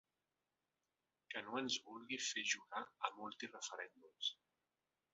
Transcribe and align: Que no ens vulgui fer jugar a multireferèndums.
Que 1.33 1.43
no 1.43 1.59
ens 1.61 1.77
vulgui 1.91 2.21
fer 2.31 2.47
jugar 2.55 2.83
a 3.11 3.15
multireferèndums. 3.21 4.35